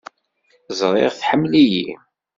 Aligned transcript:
Ẓriɣ 0.79 1.11
tḥemmlem-iyi. 1.13 1.93